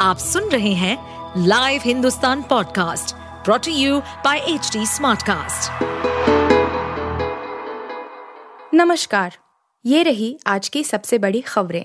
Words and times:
आप 0.00 0.18
सुन 0.18 0.48
रहे 0.48 0.72
हैं 0.72 0.96
live 1.46 1.80
Hindustan 1.84 2.42
podcast 2.42 3.14
brought to 3.44 3.72
you 3.72 3.98
by 4.24 4.38
H 4.38 4.70
Smartcast. 4.76 5.82
नमस्कार, 8.74 9.36
ये 9.84 10.02
रही 10.02 10.38
आज 10.46 10.68
की 10.68 10.84
सबसे 10.84 11.18
बड़ी 11.18 11.40
खबरें 11.40 11.84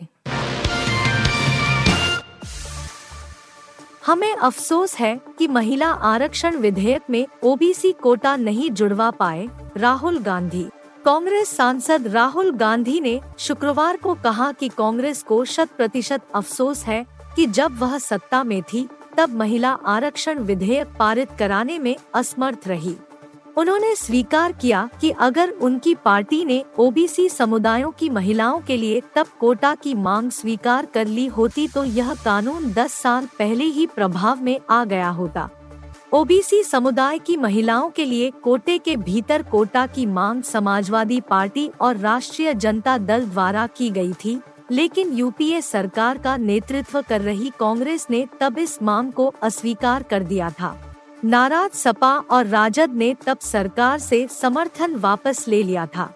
हमें 4.05 4.36
अफसोस 4.36 4.95
है 4.95 5.20
कि 5.39 5.47
महिला 5.47 5.88
आरक्षण 5.88 6.55
विधेयक 6.55 7.02
में 7.09 7.25
ओबीसी 7.43 7.91
कोटा 7.91 8.36
नहीं 8.36 8.70
जुड़वा 8.71 9.09
पाए 9.11 9.47
राहुल 9.77 10.20
गांधी 10.20 10.66
कांग्रेस 11.05 11.55
सांसद 11.57 12.07
राहुल 12.07 12.52
गांधी 12.52 13.00
ने 13.00 13.20
शुक्रवार 13.39 13.97
को 13.97 14.13
कहा 14.13 14.52
कि 14.52 14.70
कांग्रेस 14.70 15.23
को 15.23 15.43
शत 15.45 15.70
प्रतिशत 15.77 16.21
अफसोस 16.36 16.84
है 16.84 17.14
कि 17.36 17.47
जब 17.47 17.79
वह 17.79 17.97
सत्ता 17.97 18.43
में 18.43 18.61
थी, 18.63 18.87
तब 19.18 19.29
महिला 19.29 19.71
आरक्षण 19.86 20.39
विधेयक 20.39 20.87
पारित 21.00 21.29
कराने 21.39 21.79
में 21.79 21.96
असमर्थ 22.14 22.68
रही। 22.68 22.96
उन्होंने 23.57 23.96
स्वीकार 23.96 24.51
किया 24.51 24.89
कि 25.01 25.10
अगर 25.10 25.50
उनकी 25.50 25.93
पार्टी 25.96 26.43
ने 26.46 26.63
ओबीसी 26.79 27.27
समुदायों 27.29 27.91
की 27.91 28.10
महिलाओं 28.10 28.60
के 28.61 28.77
लिए 28.77 29.01
तब 29.15 29.27
कोटा 29.39 29.75
की 29.75 29.93
मांग 29.93 30.32
स्वीकार 30.32 30.86
कर 30.86 31.07
ली 31.07 31.25
होती 31.27 31.68
तो 31.68 31.83
यह 31.83 32.13
कानून 32.13 32.72
10 32.73 32.94
साल 32.94 33.27
पहले 33.39 33.63
ही 33.63 33.86
प्रभाव 33.88 34.41
में 34.41 34.59
आ 34.69 34.83
गया 34.86 35.09
होता। 35.09 35.49
ओबीसी 36.13 36.63
समुदाय 36.63 37.19
की 37.19 37.38
महिलाओं 37.38 37.89
के 37.89 38.05
लिए 38.05 38.30
कोटे 38.44 38.77
के 38.77 38.95
भीतर 38.95 39.44
कोटा 39.44 39.86
की 39.88 40.05
मांग 40.05 40.44
समाजवादी 40.44 41.22
पार्टी 41.22 41.69
और 41.81 41.97
राष्ट्रीय 41.97 42.53
जनता 42.53 42.97
दल 42.97 43.25
द्वारा 43.25 43.67
की 43.67 43.89
गई 43.89 44.13
थी। 44.13 44.39
लेकिन 44.72 45.14
यूपीए 45.14 45.61
सरकार 45.61 46.17
का 46.17 46.38
नेतृत्व 46.38 47.02
कर 47.02 47.22
रही 47.22 47.52
कांग्रेस 47.59 48.08
ने 48.09 48.28
तब 48.39 48.58
इस 48.58 48.83
मांग 48.83 49.11
को 49.11 49.33
अस्वीकार 49.41 50.03
कर 50.03 50.23
दिया 50.23 50.50
था। 50.50 50.81
नाराज़ 51.25 51.71
सपा 51.71 52.17
और 52.17 52.45
राजद 52.45 52.89
ने 52.89 53.16
तब 53.25 53.39
सरकार 53.39 53.99
से 53.99 54.27
समर्थन 54.27 54.95
वापस 54.95 55.47
ले 55.47 55.63
लिया 55.63 55.86
था। 55.86 56.13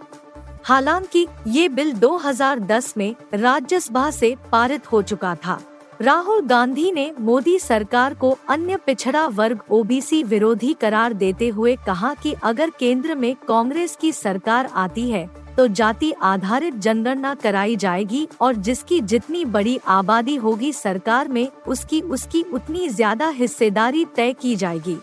हालाँकि, 0.64 1.28
ये 1.48 1.70
बिल 1.70 1.94
2010 1.94 2.94
में 2.98 3.16
राज्यसभा 3.34 4.12
से 4.12 4.36
पारित 4.52 4.92
हो 4.92 5.02
चुका 5.02 5.36
था। 5.36 5.62
राहुल 6.02 6.42
गांधी 6.42 6.92
ने 6.92 7.14
मोदी 7.20 7.60
सरकार 7.60 8.14
को 8.14 8.38
अन्य 8.50 8.76
पिछड़ा 8.76 9.28
वर्ग 9.28 9.60
ओबीसी 9.72 10.24
विरोधी 10.24 10.74
करार 10.74 11.14
देते 11.14 11.48
हुए 11.48 11.76
कहा 11.76 12.14
कि 12.14 12.36
अगर 12.44 12.70
केंद्र 12.70 13.16
में 13.16 13.36
कांग्रेस 13.48 13.98
की 14.02 14.12
सरकार 14.12 14.66
आती 14.66 15.12
है 15.12 15.30
तो 15.60 15.68
जाति 15.68 16.12
आधारित 16.22 16.74
जनगणना 16.74 17.34
कराई 17.36 17.76
जाएगी 17.76 18.28
और 18.42 18.56
जिसकी 18.56 19.00
जितनी 19.02 19.44
बड़ी 19.46 19.80
आबादी 19.88 20.36
होगी 20.36 20.72
सरकार 20.74 21.28
में 21.28 21.48
उसकी 21.68 22.00
उसकी 22.02 22.44
उतनी 22.54 22.88
ज़्यादा 22.90 23.28
हिस्सेदारी 23.30 24.04
तय 24.16 24.32
की 24.34 24.56
जाएगी 24.56 24.96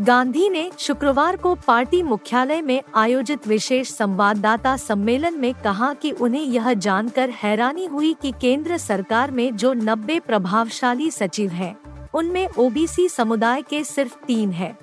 गांधी 0.00 0.48
ने 0.48 0.70
शुक्रवार 0.78 1.36
को 1.36 1.54
पार्टी 1.66 2.02
मुख्यालय 2.02 2.60
में 2.62 2.82
आयोजित 2.94 3.46
विशेष 3.48 3.90
संवाददाता 3.90 4.76
सम्मेलन 4.76 5.38
में 5.40 5.52
कहा 5.54 5.92
कि 5.94 6.10
उन्हें 6.10 6.42
यह 6.42 6.72
जानकर 6.74 7.30
हैरानी 7.34 7.86
हुई 7.86 8.12
कि 8.22 8.32
केंद्र 8.40 8.76
सरकार 8.78 9.30
में 9.30 9.56
जो 9.56 9.72
90 9.74 10.20
प्रभावशाली 10.20 11.10
सचिव 11.10 11.50
हैं, 11.52 11.74
उनमें 12.14 12.46
ओबीसी 12.48 13.08
समुदाय 13.08 13.62
के 13.62 13.82
सिर्फ़ 13.84 14.16
तीन 14.26 14.52
हैं। 14.52 14.76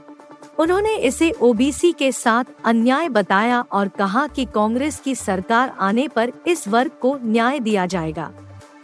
उन्होंने 0.57 0.95
इसे 0.97 1.31
ओबीसी 1.41 1.91
के 1.91 2.11
साथ 2.11 2.43
अन्याय 2.65 3.09
बताया 3.09 3.61
और 3.71 3.87
कहा 3.87 4.25
कि 4.27 4.45
कांग्रेस 4.45 4.99
की 4.99 5.15
सरकार 5.15 5.73
आने 5.79 6.07
पर 6.07 6.31
इस 6.47 6.67
वर्ग 6.67 6.91
को 7.01 7.17
न्याय 7.23 7.59
दिया 7.59 7.85
जाएगा। 7.85 8.31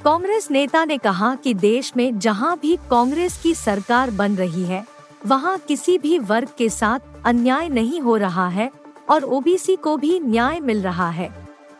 कांग्रेस 0.03 0.49
नेता 0.51 0.83
ने 0.85 0.97
कहा 0.97 1.33
कि 1.35 1.53
देश 1.53 1.91
में 1.97 2.19
जहाँ 2.19 2.57
भी 2.61 2.75
कांग्रेस 2.89 3.37
की 3.37 3.53
सरकार 3.55 4.11
बन 4.11 4.35
रही 4.35 4.63
है, 4.63 4.83
वहाँ 5.25 5.57
किसी 5.57 5.97
भी 5.97 6.17
वर्ग 6.19 6.49
के 6.57 6.69
साथ 6.69 7.25
अन्याय 7.25 7.69
नहीं 7.69 7.99
हो 8.01 8.15
रहा 8.17 8.47
है 8.47 8.69
और 9.09 9.23
ओबीसी 9.23 9.75
को 9.75 9.95
भी 9.97 10.19
न्याय 10.19 10.59
मिल 10.59 10.81
रहा 10.81 11.09
है। 11.09 11.29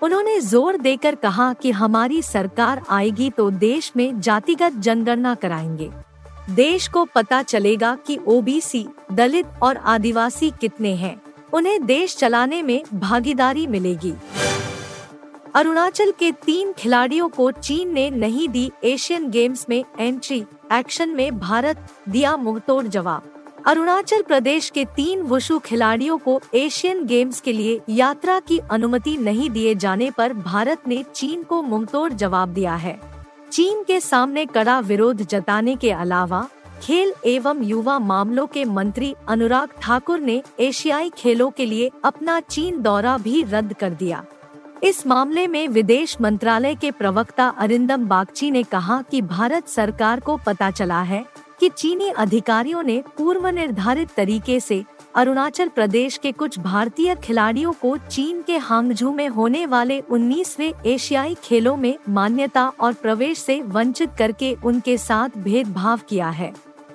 उन्होंने 0.03 0.39
ज़ोर 0.39 0.77
देकर 0.77 1.15
कहा 1.15 1.51
कि 1.53 1.71
हमारी 1.71 2.21
सरकार 2.21 2.81
आएगी 2.89 3.29
तो 3.29 3.49
देश 3.51 3.91
में 3.95 4.19
जातिगत 4.21 4.73
जनगणना 4.73 5.33
कराएँगे। 5.35 5.89
देश 6.51 6.87
को 6.87 7.05
पता 7.05 7.41
चलेगा 7.41 7.97
कि 8.07 8.17
ओबीसी, 8.27 8.87
दलित 9.11 9.45
और 9.63 9.77
आदिवासी 9.77 10.51
कितने 10.61 10.95
हैं। 10.95 11.21
उन्हें 11.53 11.85
देश 11.85 12.15
चलाने 12.15 12.61
में 12.61 12.83
भागीदारी 12.93 13.67
मिलेगी। 13.67 14.13
अरुणाचल 15.55 16.11
के 16.11 16.31
तीन 16.31 16.73
खिलाड़ियों 16.73 17.29
को 17.29 17.51
चीन 17.51 17.93
ने 17.93 18.09
नहीं 18.09 18.49
दी 18.49 18.71
एशियन 18.83 19.29
गेम्स 19.31 19.65
में 19.69 19.83
एंट्री, 19.99 20.43
एक्शन 20.73 21.09
में 21.09 21.39
भारत 21.39 21.87
दिया 22.09 22.37
मुंहतोड़ 22.37 22.85
जवाब। 22.87 23.23
अरुणाचल 23.67 24.21
प्रदेश 24.21 24.69
के 24.69 24.85
तीन 24.85 25.21
वुशु 25.21 25.59
खिलाड़ियों 25.59 26.17
को 26.17 26.41
एशियन 26.53 27.05
गेम्स 27.05 27.41
के 27.41 27.53
लिए 27.53 27.81
यात्रा 27.89 28.39
की 28.39 28.59
अनुमति 28.71 29.17
नहीं 29.17 29.49
दिए 29.49 29.75
जाने 29.75 30.11
पर 30.11 30.33
भारत 30.33 30.87
ने 30.87 31.03
चीन 31.15 31.43
को 31.43 31.61
मुंहतोड़ 31.61 32.13
जवाब 32.13 32.49
दिया 32.49 32.75
है। 32.75 33.10
चीन 33.51 33.83
के 33.83 33.99
सामने 33.99 34.45
कड़ा 34.45 34.79
विरोध 34.79 35.21
जताने 35.21 35.75
के 35.75 35.91
अलावा, 35.91 36.47
खेल 36.83 37.13
एवं 37.25 37.63
युवा 37.63 37.97
मामलों 37.99 38.45
के 38.47 38.63
मंत्री 38.65 39.13
अनुराग 39.27 39.69
ठाकुर 39.81 40.19
ने 40.19 40.41
एशियाई 40.59 41.09
खेलों 41.09 41.49
के 41.51 41.65
लिए 41.65 41.89
अपना 42.03 42.39
चीन 42.39 42.81
दौरा 42.81 43.17
भी 43.17 43.43
रद्द 43.43 43.73
कर 43.73 43.89
दिया। 43.89 44.23
इस 44.83 45.05
मामले 45.07 45.47
में 45.47 45.67
विदेश 45.67 46.15
मंत्रालय 46.21 46.75
के 46.75 46.91
प्रवक्ता 46.91 47.47
अरिंदम 47.47 48.05
बागची 48.05 48.51
ने 48.51 48.63
कहा 48.63 49.01
कि 49.01 49.21
भारत 49.21 49.67
सरकार 49.67 50.19
को 50.19 50.37
पता 50.37 50.71
चला 50.71 51.01
है 51.01 51.25
कि 51.59 51.69
चीनी 51.69 52.09
अधिकारियों 52.09 52.83
ने 52.83 53.03
पूर्व 53.17 53.47
निर्धारित 53.47 54.09
तरीके 54.17 54.59
से 54.59 54.83
अरुणाचल 55.15 55.67
प्रदेश 55.67 56.17
के 56.17 56.31
कुछ 56.31 56.59
भारतीय 56.59 57.15
खिलाड़ियों 57.15 57.71
को 57.73 57.97
चीन 57.97 58.41
के 58.41 58.57
हांगझू 58.57 59.11
में 59.11 59.27
होने 59.27 59.65
वाले 59.65 59.99
19वें 60.01 60.73
एशियाई 60.85 61.35
खेलों 61.43 61.75
में 61.77 61.97
मान्यता 62.09 62.67
और 62.79 62.93
प्रवेश 62.93 63.39
से 63.39 63.61
वंचित 63.61 64.11
करके 64.17 64.55
उनके 64.65 64.97
साथ 64.97 65.37
भेदभाव 65.37 65.99
किया 66.09 66.29
है। 66.29 66.53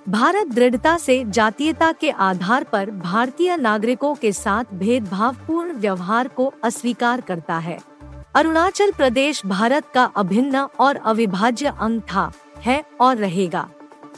भारत 0.08 0.46
दृढ़ता 0.46 0.96
से 0.98 1.24
जातीयता 1.24 1.92
के 1.92 2.10
आधार 2.10 2.64
पर 2.64 2.90
भारतीय 2.90 3.56
नागरिकों 3.56 4.14
के 4.14 4.32
साथ 4.32 4.74
भेदभाव 4.74 5.36
पूर्ण 5.46 5.72
व्यवहार 5.72 6.28
को 6.28 6.52
अस्वीकार 6.64 7.20
करता 7.20 7.58
है। 7.58 7.78
अरुणाचल 8.34 8.90
प्रदेश 8.90 9.46
भारत 9.46 9.86
का 9.94 10.04
अभिन्न 10.16 10.66
और 10.80 10.96
अविभाज्य 10.96 11.72
अंग 11.80 12.00
था, 12.00 12.32
है 12.58 12.84
और 13.00 13.16
रहेगा। 13.16 13.68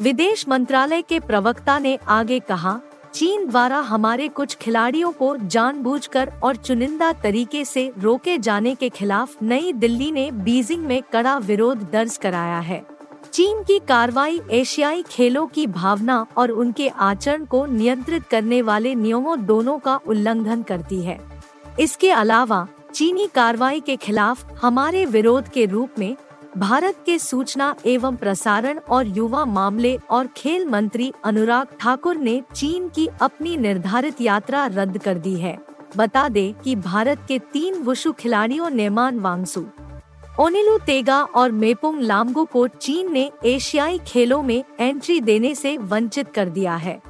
विदेश 0.01 0.49
मंत्रालय 0.49 1.03
के 1.03 1.21
प्रवक्ता 1.21 1.79
ने 1.79 1.99
आगे 2.09 2.39
कहा 2.41 2.81
चीन 3.15 3.47
द्वारा 3.47 3.79
हमारे 3.79 4.29
कुछ 4.29 4.55
खिलाड़ियों 4.55 5.13
को 5.13 5.37
जानबूझकर 5.37 6.33
और 6.43 6.57
चुनिंदा 6.57 7.13
तरीके 7.13 7.65
से 7.65 7.93
रोके 7.99 8.39
जाने 8.39 8.75
के 8.75 8.89
खिलाफ 8.89 9.43
नई 9.43 9.73
दिल्ली 9.73 10.11
ने 10.13 10.31
बीजिंग 10.31 10.85
में 10.85 11.03
कड़ा 11.13 11.39
विरोध 11.39 11.91
दर्ज 11.91 12.17
कराया 12.17 12.59
है। 12.59 12.87
चीन 13.33 13.63
की 13.63 13.79
कार्रवाई 13.79 14.41
एशियाई 14.51 15.03
खेलों 15.03 15.47
की 15.47 15.67
भावना 15.67 16.27
और 16.37 16.51
उनके 16.51 16.89
आचरण 16.89 17.45
को 17.45 17.67
नियंत्रित 17.67 18.23
करने 18.23 18.63
वाले 18.63 18.95
नियमों 18.95 19.47
दोनों 19.47 19.79
का 19.79 20.01
उल्लंघन 20.07 20.63
करती 20.63 21.03
है। 21.03 21.21
इसके 21.81 22.11
अलावा, 22.11 22.69
चीनी 22.95 23.29
कार्रवाई 23.35 23.81
के 23.81 23.97
खिलाफ 23.97 24.47
हमारे 24.63 25.05
विरोध 25.05 25.49
के 25.49 25.67
रूप 25.67 25.91
में 25.99 26.17
भारत 26.57 26.97
के 27.07 27.19
सूचना 27.19 27.75
एवं 27.87 28.17
प्रसारण 28.17 28.79
और 28.79 29.07
युवा 29.07 29.45
मामले 29.45 29.99
और 30.11 30.27
खेल 30.27 30.67
मंत्री 30.67 31.13
अनुराग 31.25 31.67
ठाकुर 31.81 32.17
ने 32.17 32.43
चीन 32.55 32.89
की 32.89 33.09
अपनी 33.23 33.57
निर्धारित 33.57 34.21
यात्रा 34.21 34.67
रद्द 34.67 34.99
कर 34.99 35.19
दी 35.19 35.35
है। 35.35 35.59
बता 35.97 36.29
दे 36.29 36.55
कि 36.65 36.77
भारत 36.77 37.25
के 37.29 37.39
तीन 37.39 37.75
वुशु 37.75 38.13
खिलाड़ियों 38.13 38.71
नेमान 38.71 39.19
वांगसू 39.19 39.67
ओनिलू 40.41 40.79
तेगा 40.79 41.23
और 41.23 41.53
मेपुंग 41.53 42.01
लामगु 42.01 42.45
को 42.45 42.67
चीन 42.69 43.13
ने 43.13 43.31
एशियाई 43.45 43.99
खेलों 43.99 44.43
में 44.43 44.65
एंट्री 44.81 45.21
देने 45.21 45.55
से 45.55 45.77
वंचित 45.77 46.33
कर 46.35 46.49
दिया 46.49 46.77
है। 46.77 47.01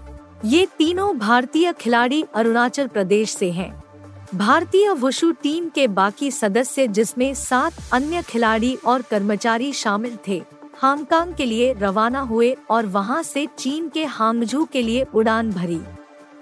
ये 0.44 0.66
तीनों 0.78 1.18
भारतीय 1.18 1.72
खिलाड़ी 1.72 2.24
अरुणाचल 2.34 2.86
प्रदेश 2.86 3.30
से 3.30 3.50
हैं। 3.50 3.84
भारतीय 4.34 4.88
वुशु 4.92 5.30
टीम 5.32 5.68
के 5.68 5.86
बाकी 5.88 6.30
सदस्य 6.30 6.86
जिसमें 6.88 7.32
सात 7.34 7.74
अन्य 7.92 8.22
खिलाड़ी 8.22 8.74
और 8.86 9.02
कर्मचारी 9.02 9.72
शामिल 9.72 10.18
थे 10.28 10.42
हांगकांग 10.78 11.32
के 11.34 11.44
लिए 11.44 11.72
रवाना 11.72 12.20
हुए 12.20 12.50
और 12.70 12.86
वहाँ 12.86 13.22
से 13.22 13.46
चीन 13.58 13.88
के 13.88 14.04
हांगजू 14.04 14.64
के 14.64 14.82
लिए 14.82 15.06
उड़ान 15.14 15.52
भरी। 15.52 15.80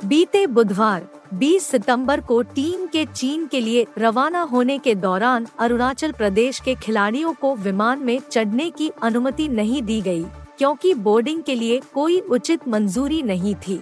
बीते 0.04 0.46
बुधवार 0.46 1.06
20 1.34 1.62
सितंबर 1.62 2.20
को 2.20 2.42
टीम 2.42 2.86
के 2.86 3.04
चीन 3.06 3.46
के 3.46 3.60
लिए 3.60 3.86
रवाना 3.98 4.42
होने 4.42 4.78
के 4.78 4.94
दौरान 4.94 5.46
अरुणाचल 5.58 6.12
प्रदेश 6.12 6.60
के 6.60 6.74
खिलाड़ियों 6.74 7.32
को 7.32 7.54
विमान 7.56 7.98
में 7.98 8.18
चढ़ने 8.30 8.70
की 8.70 8.90
अनुमति 9.02 9.48
नहीं 9.48 9.82
दी 9.82 10.00
गई, 10.00 10.24
क्योंकि 10.58 10.94
बोर्डिंग 10.94 11.42
के 11.42 11.54
लिए 11.54 11.80
कोई 11.94 12.20
उचित 12.20 12.68
मंजूरी 12.68 13.22
नहीं 13.22 13.54
थी। 13.58 13.80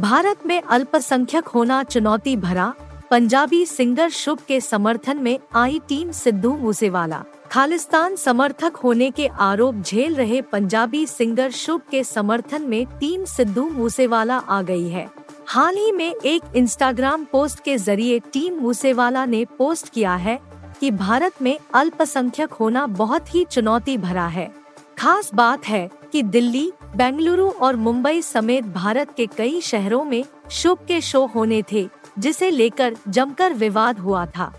भारत 0.00 0.46
में 0.46 0.60
अल्पसंख्यक 0.62 1.48
होना 1.48 1.82
चुनौती 1.84 2.36
भरा 2.36 2.72
पंजाबी 3.10 3.64
सिंगर 3.66 4.08
शुभ 4.10 4.38
के 4.48 4.60
समर्थन 4.60 5.16
में 5.16 5.38
आई 5.54 5.80
टीम 5.88 6.12
सिद्धू 6.12 6.52
मूसेवाला। 6.56 7.22
खालिस्तान 7.50 8.16
समर्थक 8.16 8.76
होने 8.76 9.10
के 9.10 9.26
आरोप 9.40 9.82
झेल 9.82 10.14
रहे 10.14 10.40
पंजाबी 10.42 11.04
सिंगर 11.06 11.50
शुभ 11.50 11.80
के 11.90 12.02
समर्थन 12.04 12.62
में 12.62 12.84
टीम 13.00 13.24
सिद्धू 13.24 13.68
मूसेवाला 13.68 14.38
आ 14.38 14.60
गई 14.62 14.88
है। 14.88 15.08
हाल 15.46 15.76
ही 15.76 15.92
में 15.92 16.14
एक 16.14 16.56
इंस्टाग्राम 16.56 17.24
पोस्ट 17.24 17.64
के 17.64 17.76
ज़रिए 17.78 18.18
टीम 18.32 18.60
मूसेवाला 18.60 19.24
ने 19.26 19.44
पोस्ट 19.58 19.88
किया 19.88 20.14
है 20.16 20.40
कि 20.80 20.90
भारत 20.90 21.42
में 21.42 21.56
अल्पसंख्यक 21.74 22.52
होना 22.52 22.86
बहुत 22.96 23.34
ही 23.34 23.44
चुनौती 23.44 23.98
भरा 23.98 24.26
है। 24.28 24.50
खास 24.98 25.30
बात 25.34 25.66
है 25.66 25.88
कि 26.12 26.22
दिल्ली 26.22 26.70
बेंगलुरु 26.96 27.48
और 27.50 27.76
मुंबई 27.76 28.22
समेत 28.22 28.64
भारत 28.64 29.14
के 29.16 29.26
कई 29.26 29.60
शहरों 29.60 30.04
में 30.04 30.24
शुभ 30.50 30.78
के 30.88 31.00
शो 31.00 31.24
होने 31.26 31.62
थे, 31.72 31.88
जिसे 32.18 32.50
लेकर 32.50 32.96
जमकर 33.08 33.52
विवाद 33.52 33.98
हुआ 33.98 34.24
था। 34.26 34.52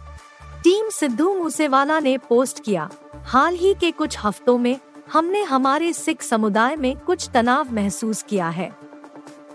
टीम 0.64 0.90
सिद्धू 0.90 1.34
मूसेवाला 1.34 2.00
ने 2.00 2.18
पोस्ट 2.18 2.64
किया, 2.64 2.90
हाल 3.24 3.56
ही 3.56 3.74
के 3.74 3.92
कुछ 3.92 4.18
हफ्तों 4.24 4.58
में 4.58 4.78
हमने 5.14 5.42
हमारे 5.44 5.92
सिख 5.94 6.22
समुदाय 6.22 6.76
में 6.76 6.96
कुछ 6.98 7.30
तनाव 7.34 7.74
महसूस 7.74 8.22
किया 8.24 8.50
है। 8.50 8.72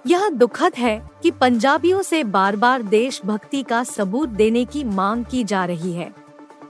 यह 0.07 0.29
दुखद 0.29 0.75
है 0.75 1.11
कि 1.23 1.31
पंजाबियों 1.31 2.03
से 2.03 2.23
बार 2.25 2.57
बार 2.57 2.83
देशभक्ति 2.83 3.63
का 3.63 3.83
सबूत 3.85 4.29
देने 4.29 4.65
की 4.65 4.85
मांग 4.85 5.25
की 5.25 5.43
जा 5.45 5.65
रही 5.65 5.93
है। 5.93 6.13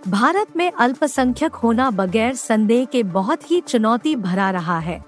भारत 0.08 0.56
में 0.56 0.70
अल्पसंख्यक 0.72 1.54
होना 1.54 1.90
बगैर 1.90 2.34
संदेह 2.34 2.84
के 2.84 3.02
बहुत 3.02 3.50
ही 3.50 3.60
चुनौती 3.60 4.16
भरा 4.16 4.50
रहा 4.50 4.78
है। 4.78 5.04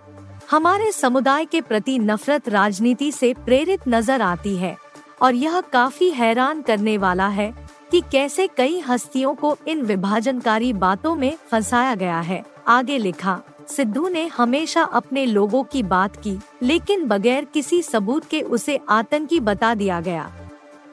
हमारे 0.48 0.90
समुदाय 0.92 1.44
के 1.44 1.60
प्रति 1.60 1.98
नफरत 1.98 2.48
राजनीति 2.48 3.10
से 3.12 3.32
प्रेरित 3.36 3.80
नज़र 3.88 4.22
आती 4.22 4.56
है, 4.56 4.76
और 5.22 5.34
यह 5.34 5.60
काफ़ी 5.72 6.10
हैरान 6.10 6.62
करने 6.62 6.96
वाला 6.98 7.26
है 7.28 7.52
कि 7.90 8.00
कैसे 8.12 8.46
कई 8.56 8.78
हस्तियों 8.80 9.34
को 9.34 9.56
इन 9.68 9.82
विभाजनकारी 9.82 10.72
बातों 10.74 11.14
में 11.14 11.36
फंसाया 11.50 11.94
गया 11.94 12.20
है। 12.20 12.42
आगे 12.68 12.98
लिखा, 12.98 13.40
सिद्धू 13.68 14.08
ने 14.08 14.26
हमेशा 14.26 14.82
अपने 14.82 15.26
लोगों 15.26 15.62
की 15.64 15.82
बात 15.82 16.16
की, 16.16 16.36
लेकिन 16.62 17.04
बगैर 17.04 17.44
किसी 17.44 17.82
सबूत 17.82 18.24
के 18.24 18.40
उसे 18.42 18.78
आतंकी 18.88 19.40
बता 19.40 19.74
दिया 19.74 20.00
गया। 20.00 20.30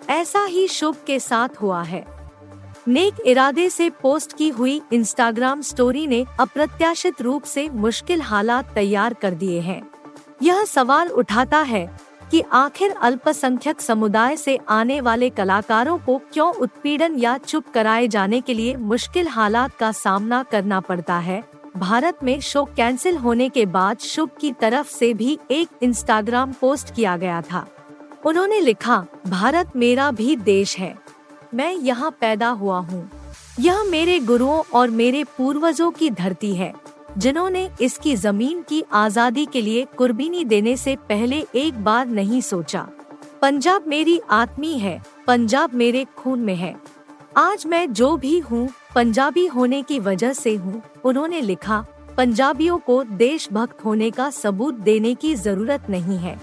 ऐसा 0.10 0.44
ही 0.46 0.68
शुभ 0.68 0.98
के 1.08 1.20
साथ 1.20 1.62
हुआ 1.62 1.82
है। 1.84 2.06
नेक 2.88 3.14
इरादे 3.26 3.70
से 3.70 3.90
पोस्ट 3.90 4.38
की 4.38 4.50
हुई 4.50 4.82
इंस्टाग्राम 4.94 5.62
स्टोरी 5.62 6.08
ने 6.08 6.26
अप्रत्याशित 6.40 7.22
रूप 7.22 7.44
से 7.44 7.70
मुश्किल 7.70 8.22
हालात 8.22 8.74
तैयार 8.76 9.14
कर 9.14 9.32
दिए 9.34 9.60
हैं। 9.60 9.88
यह 10.44 10.64
सवाल 10.64 11.08
उठाता 11.08 11.60
है 11.60 12.00
कि 12.32 12.44
आखिर 12.52 12.92
अल्पसंख्यक 12.92 13.82
समुदाय 13.82 14.38
से 14.38 14.60
आने 14.70 15.02
वाले 15.02 15.30
कलाकारों 15.30 15.98
को 15.98 16.22
क्यों 16.34 16.54
उत्पीड़न 16.54 17.16
या 17.16 17.38
चुप 17.38 17.64
कराए 17.74 18.08
जाने 18.08 18.42
के 18.42 18.54
लिए 18.54 18.76
मुश्किल 18.76 19.28
हालात 19.28 19.76
का 19.76 19.92
सामना 19.92 20.44
करना 20.44 20.80
पड़ता 20.80 21.18
है? 21.18 21.44
भारत 21.78 22.20
में 22.24 22.40
शो 22.40 22.66
कैंसिल 22.66 23.18
होने 23.18 23.50
के 23.50 23.66
बाद 23.66 23.98
शुभ 23.98 24.30
की 24.40 24.52
तरफ़ 24.52 24.92
से 24.92 25.14
भी 25.14 25.40
एक 25.52 25.70
इंस्टाग्राम 25.82 26.52
पोस्ट 26.52 26.96
किया 26.96 27.18
गया 27.18 27.42
था। 27.42 27.68
उन्होंने 28.26 28.62
लिखा, 28.62 29.06
भारत 29.28 29.72
मेरा 29.76 30.12
भी 30.12 30.36
देश 30.36 30.78
है। 30.78 31.05
मैं 31.56 31.72
यहाँ 31.74 32.10
पैदा 32.22 32.48
हुआ 32.52 32.78
हूँ। 32.80 33.10
यह 33.60 33.84
मेरे 33.84 34.20
गुरुओं 34.20 34.62
और 34.74 34.90
मेरे 34.92 35.24
पूर्वजों 35.38 35.90
की 35.92 36.10
धरती 36.10 36.54
है, 36.56 36.74
जिन्होंने 37.18 37.70
इसकी 37.82 38.16
ज़मीन 38.16 38.62
की 38.62 38.84
आज़ादी 38.94 39.46
के 39.46 39.62
लिए 39.62 39.86
कुर्बानी 39.98 40.44
देने 40.46 40.76
से 40.78 40.96
पहले 41.10 41.46
एक 41.56 41.84
बार 41.84 42.08
नहीं 42.08 42.42
सोचा। 42.42 42.88
पंजाब 43.42 43.88
मेरी 43.88 44.20
आत्मी 44.32 44.74
है, 44.80 45.02
पंजाब 45.28 45.74
मेरे 45.74 46.06
खून 46.18 46.40
में 46.40 46.56
है। 46.56 46.76
आज 47.38 47.66
मैं 47.66 47.92
जो 47.94 48.16
भी 48.18 48.38
हूँ, 48.40 48.68
पंजाबी 48.96 49.46
होने 49.46 49.82
की 49.82 50.00
वजह 50.00 50.34
से 50.34 50.56
हूँ, 50.56 50.82
उन्होंने 51.06 51.42
लिखा, 51.42 51.86
पंजाबियों 52.18 52.78
को 52.78 53.04
देशभक्त 53.04 53.86
होने 53.86 54.12
का 54.12 54.30
सबूत 54.30 54.74
देने 54.82 55.16
की 55.16 55.36
ज़रूरत 55.36 55.90
नहीं 55.90 56.18
है। 56.18 56.40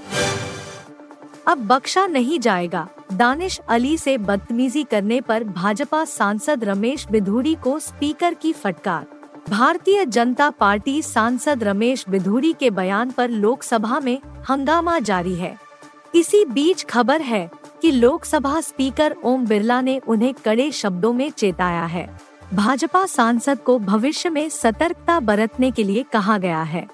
अब 1.47 1.59
बख्शा 1.59 2.07
नहीं 2.07 2.39
जाएगा। 2.41 2.89
दानिश 3.13 3.59
अली 3.69 3.97
से 3.99 4.19
बदतमीजी 4.19 4.83
करने 4.83 5.21
पर 5.21 5.45
भाजपा 5.45 6.05
सांसद 6.05 6.65
रमेश 6.65 7.07
बिधूड़ी 7.11 7.55
को 7.55 7.79
स्पीकर 7.79 8.35
की 8.35 8.53
फटकार। 8.53 9.07
भारतीय 9.51 10.05
जनता 10.07 10.51
पार्टी 10.51 11.03
सांसद 11.03 11.65
रमेश 11.65 12.05
बिधूड़ी 12.09 12.53
के 12.53 12.71
बयान 12.71 13.11
पर 13.11 13.31
लोकसभा 13.31 14.01
में 14.01 14.19
हंगामा 14.51 14.99
जारी 14.99 15.35
है। 15.35 15.57
इसी 16.15 16.45
बीच 16.45 16.85
खबर 16.85 17.21
है 17.21 17.51
कि 17.83 17.91
लोकसभा 17.91 18.61
स्पीकर 18.61 19.17
ओम 19.25 19.47
बिरला 19.47 19.81
ने 19.81 20.01
उन्हें 20.09 20.35
कड़े 20.35 20.71
शब्दों 20.71 21.13
में 21.13 21.31
चेताया 21.31 21.85
है। 21.85 22.09
भाजपा 22.55 23.07
सांसद 23.07 23.59
को 23.59 23.79
भविष्य 23.79 24.31
में 24.31 24.49
सतर्कता 24.49 25.21
बरतने 25.21 25.71
के 25.71 25.85
लिए 25.85 26.03
कहा 26.03 26.39
गया 26.39 26.63
है। 26.63 26.87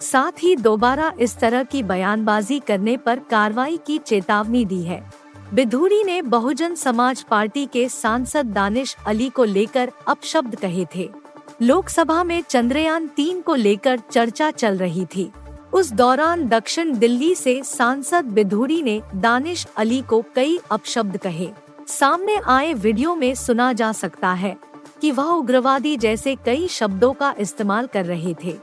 साथ 0.00 0.42
ही 0.42 0.56
दोबारा 0.56 1.12
इस 1.20 1.36
तरह 1.38 1.62
की 1.62 1.82
बयानबाजी 1.82 2.58
करने 2.58 2.96
पर 2.96 3.18
कार्रवाई 3.18 3.78
की 3.86 3.98
चेतावनी 3.98 4.64
दी 4.64 4.82
है। 4.82 5.12
बिधूरी 5.54 6.02
ने 6.04 6.22
बहुजन 6.22 6.74
समाज 6.74 7.22
पार्टी 7.22 7.66
के 7.66 7.88
सांसद 7.88 8.46
दानिश 8.46 8.96
अली 9.06 9.28
को 9.28 9.44
लेकर 9.44 9.92
अपशब्द 10.08 10.54
कहे 10.54 10.86
थे। 10.94 11.08
लोकसभा 11.62 12.24
में 12.24 12.42
चंद्रयान 12.42 13.06
तीन 13.06 13.40
को 13.40 13.54
लेकर 13.54 13.98
चर्चा 14.10 14.50
चल 14.50 14.76
रही 14.76 15.06
थी। 15.06 15.30
उस 15.72 15.92
दौरान 15.92 16.48
दक्षिण 16.48 16.98
दिल्ली 16.98 17.34
से 17.34 17.62
सांसद 17.64 18.24
बिधूरी 18.24 18.82
ने 18.82 19.00
दानिश 19.14 19.66
अली 19.76 20.02
को 20.02 20.24
कई 20.34 20.58
अपशब्द 20.70 21.16
कहे। 21.16 21.50
सामने 21.88 22.36
आए 22.36 22.72
वीडियो 22.74 23.14
में 23.14 23.34
सुना 23.34 23.72
जा 23.72 23.92
सकता 23.92 24.32
है 24.32 24.56
कि 25.00 25.10
वह 25.12 25.24
उग्रवादी 25.24 25.96
जैसे 25.96 26.36
कई 26.36 26.68
शब्दों 26.68 27.12
का 27.12 27.34
इस्तेमाल 27.38 27.86
कर 27.86 28.04
रहे 28.04 28.34
थे। 28.44 28.56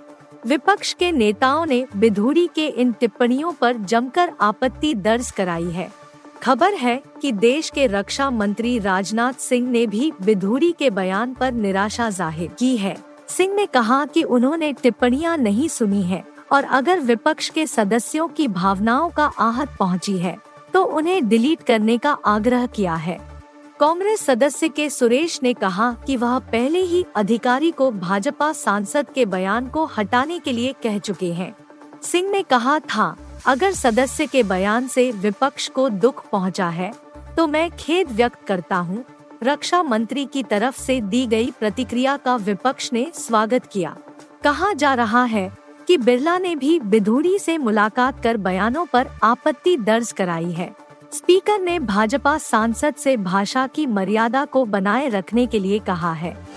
विपक्ष 0.45 0.93
के 0.93 1.11
नेताओं 1.11 1.65
ने 1.65 1.85
बिधूरी 1.95 2.47
के 2.55 2.65
इन 2.67 2.91
टिप्पणियों 2.91 3.51
पर 3.51 3.77
जमकर 3.83 4.31
आपत्ति 4.41 4.93
दर्ज 4.95 5.29
कराई 5.31 5.69
है। 5.71 5.89
खबर 6.43 6.73
है 6.73 7.01
कि 7.21 7.31
देश 7.31 7.69
के 7.69 7.87
रक्षा 7.87 8.29
मंत्री 8.31 8.77
राजनाथ 8.79 9.33
सिंह 9.33 9.69
ने 9.71 9.85
भी 9.87 10.11
बिधूरी 10.21 10.71
के 10.71 10.89
बयान 10.89 11.33
पर 11.33 11.51
निराशा 11.53 12.09
ज़ाहिर 12.09 12.49
की 12.59 12.75
है। 12.77 12.95
सिंह 13.29 13.55
ने 13.55 13.65
कहा 13.65 14.05
कि 14.05 14.23
उन्होंने 14.23 14.71
टिप्पणियाँ 14.73 15.37
नहीं 15.37 15.67
सुनी 15.69 16.01
है 16.03 16.23
और 16.51 16.63
अगर 16.63 16.99
विपक्ष 17.01 17.49
के 17.49 17.65
सदस्यों 17.67 18.27
की 18.27 18.47
भावनाओं 18.49 19.09
का 19.09 19.25
आहत 19.39 19.75
पहुँची 19.79 20.17
है 20.17 20.37
तो 20.73 20.83
उन्हें 20.83 21.27
डिलीट 21.29 21.63
करने 21.63 21.97
का 21.97 22.17
आग्रह 22.27 22.65
किया 22.65 22.95
है। 22.95 23.19
कांग्रेस 23.83 24.19
सदस्य 24.19 24.67
के 24.69 24.89
सुरेश 24.89 25.39
ने 25.43 25.51
कहा 25.53 25.91
कि 26.07 26.15
वह 26.17 26.37
पहले 26.41 26.81
ही 26.81 27.03
अधिकारी 27.15 27.71
को 27.71 27.89
भाजपा 27.91 28.51
सांसद 28.53 29.09
के 29.09 29.25
बयान 29.25 29.67
को 29.67 29.83
हटाने 29.87 30.37
के 30.39 30.51
लिए 30.51 30.73
कह 30.83 30.97
चुके 30.97 31.31
हैं। 31.33 31.53
सिंह 32.03 32.29
ने 32.31 32.41
कहा 32.43 32.77
था, 32.79 33.15
अगर 33.45 33.71
सदस्य 33.71 34.27
के 34.27 34.43
बयान 34.43 34.87
से 34.87 35.09
विपक्ष 35.11 35.67
को 35.69 35.87
दुख 35.89 36.23
पहुँचा 36.29 36.69
है 36.69 36.91
तो 37.37 37.47
मैं 37.47 37.69
खेद 37.71 38.11
व्यक्त 38.11 38.45
करता 38.47 38.75
हूँ। 38.75 39.03
रक्षा 39.43 39.81
मंत्री 39.83 40.25
की 40.25 40.43
तरफ़ 40.43 40.79
से 40.81 40.99
दी 41.01 41.25
गई 41.27 41.51
प्रतिक्रिया 41.51 42.15
का 42.17 42.35
विपक्ष 42.35 42.91
ने 42.93 43.05
स्वागत 43.15 43.65
किया। 43.65 43.95
कहा 44.43 44.71
जा 44.73 44.93
रहा 44.93 45.23
है 45.25 45.49
कि 45.87 45.97
बिरला 45.97 46.37
ने 46.37 46.55
भी 46.55 46.79
बिधूड़ी 46.79 47.37
से 47.39 47.57
मुलाकात 47.57 48.23
कर 48.23 48.37
बयानों 48.39 48.85
पर 48.85 49.09
आपत्ति 49.23 49.75
दर्ज 49.77 50.11
कराई 50.11 50.51
है। 50.51 50.73
स्पीकर 51.13 51.59
ने 51.59 51.79
भाजपा 51.79 52.37
सांसद 52.37 52.95
से 52.95 53.17
भाषा 53.17 53.67
की 53.67 53.85
मर्यादा 53.85 54.45
को 54.45 54.65
बनाए 54.65 55.09
रखने 55.09 55.45
के 55.45 55.59
लिए 55.59 55.79
कहा 55.79 56.13
है। 56.13 56.47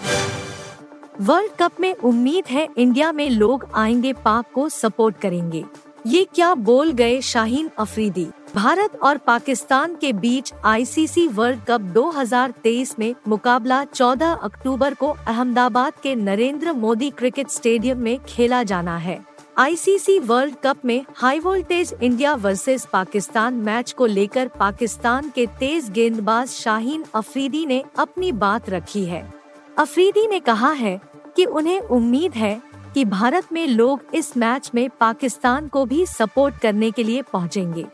वर्ल्ड 1.20 1.50
कप 1.58 1.72
में 1.80 1.94
उम्मीद 1.94 2.44
है 2.50 2.68
इंडिया 2.76 3.12
में 3.12 3.30
लोग 3.30 3.66
आएँगे 3.74 4.12
पाक 4.12 4.44
को 4.54 4.68
सपोर्ट 4.68 5.18
करेंगे। 5.18 5.64
ये 6.06 6.26
क्या 6.34 6.54
बोल 6.54 6.92
गए 6.92 7.20
शाहीन 7.20 7.70
अफरीदी? 7.78 8.28
भारत 8.54 8.98
और 9.02 9.16
पाकिस्तान 9.16 9.94
के 9.94 10.12
बीच 10.12 10.54
आईसीसी 10.64 11.28
वर्ल्ड 11.28 11.60
कप 11.68 11.80
2023 11.80 12.98
में 12.98 13.14
मुकाबला 13.28 13.84
14 13.84 14.32
अक्टूबर 14.32 14.94
को 14.94 15.08
अहमदाबाद 15.26 15.92
के 16.02 16.14
नरेंद्र 16.14 16.72
मोदी 16.72 17.10
क्रिकेट 17.10 17.48
स्टेडियम 17.48 17.98
में 17.98 18.18
खेला 18.28 18.62
जाना 18.62 18.96
है। 18.96 19.35
आईसीसी 19.58 20.18
वर्ल्ड 20.18 20.54
कप 20.64 20.84
में 20.84 21.04
high 21.16 21.38
voltage 21.38 21.94
India 22.02 22.34
versus 22.34 22.84
Pakistan 22.92 23.54
match 23.54 23.92
को 23.92 24.06
लेकर 24.06 24.48
पाकिस्तान 24.48 25.30
के 25.30 25.46
तेज 25.46 25.90
गेंदबाज 25.90 26.48
शाहीन 26.48 27.04
अफरीदी 27.14 27.66
ने 27.66 27.84
अपनी 27.98 28.32
बात 28.32 28.70
रखी 28.70 29.04
है 29.04 29.34
अफरीदी 29.78 30.26
ने 30.26 30.40
कहा 30.40 30.70
है 30.70 31.00
कि 31.36 31.44
उन्हें 31.44 31.80
उम्मीद 31.80 32.32
है 32.32 32.62
कि 32.94 33.04
भारत 33.04 33.52
में 33.52 33.66
लोग 33.66 34.00
इस 34.14 34.36
मैच 34.36 34.70
में 34.74 34.90
पाकिस्तान 35.00 35.68
को 35.68 35.84
भी 35.84 36.06
सपोर्ट 36.06 36.58
करने 36.58 36.90
के 36.90 37.02
लिए 37.02 37.22
पहुँचेंगे। 37.22 37.86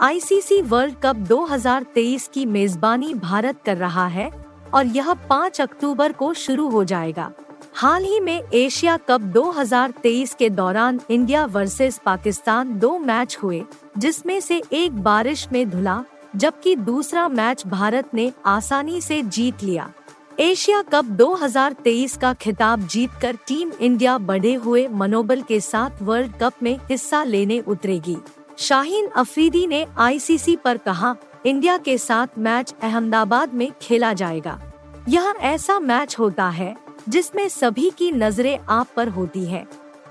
आईसीसी 0.00 0.62
वर्ल्ड 0.62 0.94
कप 1.02 1.16
2023 1.16 2.28
की 2.28 2.46
मेजबानी 2.46 3.14
भारत 3.14 3.62
कर 3.66 3.76
रहा 3.76 4.06
है 4.06 4.30
और 4.74 4.86
यह 4.86 5.14
5 5.30 5.60
अक्टूबर 5.60 6.12
को 6.12 6.34
शुरू 6.34 6.68
हो 6.68 6.84
जाएगा 6.84 7.32
हाल 7.76 8.04
ही 8.04 8.20
में 8.20 8.42
एशिया 8.54 8.96
कप 8.96 9.20
2023 9.20 10.34
के 10.34 10.50
दौरान 10.50 11.00
इंडिया 11.10 11.44
वर्सेस 11.44 12.00
पाकिस्तान 12.04 12.78
दो 12.78 12.98
मैच 12.98 13.38
हुए, 13.42 13.64
जिसमें 13.98 14.40
से 14.40 14.62
एक 14.72 15.02
बारिश 15.02 15.48
में 15.52 15.70
धुला, 15.70 16.04
जबकि 16.36 16.76
दूसरा 16.76 17.28
मैच 17.28 17.66
भारत 17.66 18.14
ने 18.14 18.32
आसानी 18.46 19.00
से 19.00 19.22
जीत 19.22 19.62
लिया। 19.62 19.92
एशिया 20.40 20.82
कप 20.82 21.04
2023 21.04 22.16
का 22.16 22.32
खिताब 22.34 22.86
जीतकर 22.86 23.36
टीम 23.36 23.72
इंडिया 23.80 24.18
बढ़े 24.18 24.54
हुए 24.54 24.88
मनोबल 24.88 25.42
के 25.42 25.60
साथ 25.60 26.02
वर्ल्ड 26.02 26.32
कप 26.40 26.62
में 26.62 26.76
हिस्सा 26.76 27.24
लेने 27.24 27.60
उतरेगी। 27.60 28.16
शाहीन 28.58 29.06
अफरीदी 29.06 29.66
ने 29.66 29.86
आईसीसी 29.98 30.56
पर 30.56 30.76
कहा, 30.76 31.14
इंडिया 31.46 31.76
के 31.76 31.98
साथ 31.98 32.38
मैच 32.38 32.74
अहमदाबाद 32.82 33.54
में 33.54 33.70
खेला 33.82 34.12
जाएगा। 34.12 34.60
यह 35.08 35.34
ऐसा 35.40 35.80
मैच 35.80 36.16
होता 36.18 36.48
है 36.48 36.83
जिसमें 37.08 37.48
सभी 37.48 37.90
की 37.90 38.12
नज़रें 38.12 38.58
आप 38.68 38.86
पर 38.96 39.08
होती 39.08 39.44
है। 39.44 39.66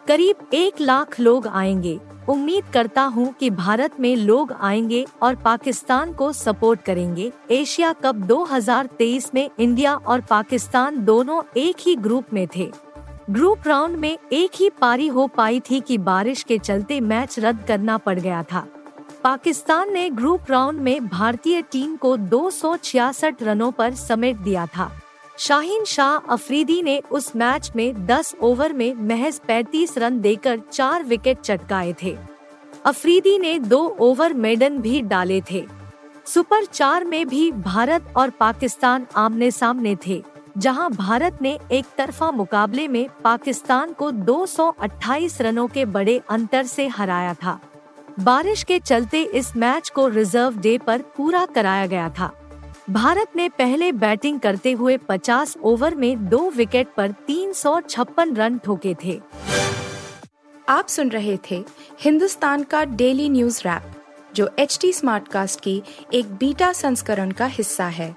करीब 0.07 0.35
एक 0.53 0.81
लाख 0.81 1.19
लोग 1.19 1.47
आएँगे। 1.47 1.99
उम्मीद 2.29 2.63
करता 2.73 3.01
हूँ 3.01 3.33
कि 3.33 3.49
भारत 3.49 3.99
में 3.99 4.15
लोग 4.15 4.51
आएँगे 4.51 5.05
और 5.21 5.35
पाकिस्तान 5.35 6.13
को 6.13 6.33
सपोर्ट 6.33 6.81
करेंगे। 6.81 7.31
एशिया 7.51 7.93
कप 7.93 8.15
2023 8.15 9.35
में 9.35 9.49
इंडिया 9.59 9.95
और 9.95 10.21
पाकिस्तान 10.21 11.05
दोनों 11.05 11.43
एक 11.57 11.75
ही 11.79 11.95
ग्रुप 11.95 12.25
में 12.33 12.47
थे। 12.55 12.71
ग्रुप 13.29 13.59
राउंड 13.67 13.97
में 13.97 14.17
एक 14.33 14.51
ही 14.55 14.69
पारी 14.69 15.07
हो 15.07 15.27
पाई 15.27 15.59
थी 15.59 15.79
कि 15.79 15.97
बारिश 15.97 16.43
के 16.43 16.57
चलते 16.57 17.01
मैच 17.01 17.39
रद्द 17.39 17.65
करना 17.67 17.97
पड़ 17.97 18.19
गया 18.19 18.43
था। 18.43 18.67
पाकिस्तान 19.23 19.93
ने 19.93 20.09
ग्रुप 20.09 20.41
राउंड 20.49 20.79
में 20.79 21.07
भारतीय 21.07 21.61
टीम 21.61 21.95
को 21.95 22.17
दो 22.17 22.51
रनों 23.41 23.71
पर 23.71 23.93
समेट 23.93 24.35
दिया 24.35 24.65
था। 24.65 24.91
शाहीन 25.37 25.83
शाह 25.83 26.33
अफरीदी 26.33 26.81
ने 26.83 27.01
उस 27.11 27.35
मैच 27.35 27.71
में 27.75 28.05
10 28.05 28.35
ओवर 28.41 28.73
में 28.73 28.93
महज 28.93 29.39
35 29.47 29.97
रन 29.97 30.19
देकर 30.21 30.59
चार 30.71 31.03
विकेट 31.03 31.39
चटकाए 31.41 31.93
थे। 32.03 32.17
अफरीदी 32.85 33.37
ने 33.39 33.57
दो 33.59 33.97
ओवर 33.99 34.33
मेडन 34.33 34.77
भी 34.77 35.01
डाले 35.01 35.41
थे। 35.51 35.65
सुपर 36.25 36.65
चार 36.65 37.05
में 37.05 37.27
भी 37.27 37.51
भारत 37.51 38.13
और 38.17 38.29
पाकिस्तान 38.29 39.07
आमने 39.15 39.51
सामने 39.51 39.95
थे, 40.07 40.23
जहाँ 40.57 40.89
भारत 40.91 41.41
ने 41.41 41.59
एक 41.71 41.85
तरफा 41.97 42.31
मुकाबले 42.31 42.87
में 42.87 43.07
पाकिस्तान 43.23 43.93
को 43.93 44.11
228 44.11 45.41
रनों 45.41 45.67
के 45.67 45.85
बड़े 45.85 46.21
अंतर 46.29 46.63
से 46.63 46.87
हराया 46.87 47.33
था। 47.33 47.59
बारिश 48.19 48.63
के 48.63 48.79
चलते 48.79 49.23
इस 49.23 49.55
मैच 49.57 49.89
को 49.89 50.07
रिज़र्व 50.07 50.57
डे 50.57 50.77
पर 50.77 51.01
पूरा 51.17 51.45
कराया 51.45 51.85
गया 51.85 52.09
था। 52.09 52.31
भारत 52.89 53.27
ने 53.35 53.49
पहले 53.49 53.91
बैटिंग 53.91 54.39
करते 54.39 54.71
हुए 54.71 54.97
50 54.97 55.57
ओवर 55.63 55.95
में 55.95 56.29
दो 56.29 56.49
विकेट 56.49 56.87
पर 56.97 57.11
तीन 57.11 57.53
सौ 57.53 57.81
छप्पन 57.81 58.35
रन 58.35 58.57
ठोके 58.57 58.95
थे। 59.05 59.21
आप 60.69 60.87
सुन 60.87 61.09
रहे 61.09 61.37
थे 61.51 61.65
हिंदुस्तान 61.99 62.63
का 62.63 62.85
डेली 62.85 63.29
न्यूज़ 63.29 63.61
रैप, 63.61 63.83
जो 64.35 64.49
एच 64.59 64.77
टी 64.81 64.93
स्मार्ट 64.93 65.27
कास्ट 65.27 65.59
की 65.59 65.83
एक 66.13 66.35
बीटा 66.35 66.73
संस्करण 66.73 67.31
का 67.31 67.45
हिस्सा 67.45 67.85
है। 67.85 68.15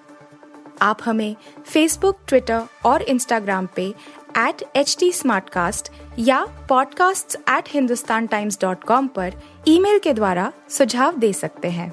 आप 0.83 0.99
हमें 1.05 1.37
फेसबुक 1.67 2.19
ट्विटर 2.29 2.63
और 2.85 3.03
इंस्टाग्राम 3.03 3.69
पे 3.77 3.95
एट 4.39 4.65
एच 4.77 4.97
टी 4.99 5.13
या 6.19 6.47
podcasts@hindustantimes.com 6.73 9.09
पर 9.09 9.33
ईमेल 9.69 9.99
के 9.99 10.13
द्वारा 10.13 10.53
सुझाव 10.69 11.17
दे 11.17 11.33
सकते 11.33 11.69
हैं। 11.69 11.93